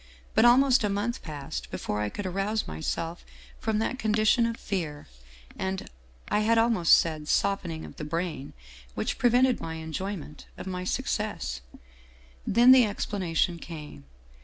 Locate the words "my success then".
10.65-12.71